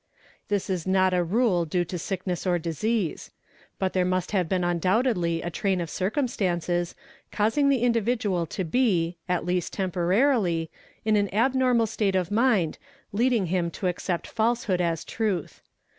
[0.47, 3.29] This is not as a rule due' to sickness or disease.
[3.77, 6.95] But there must have been undoubtedly a train of circumstances,
[7.31, 10.71] causing the individual to be, at least temporarily,
[11.05, 12.79] in an abnormal state of mind
[13.11, 15.61] leading him to accept falsehood as truth.